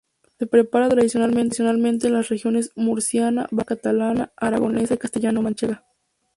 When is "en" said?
2.07-2.13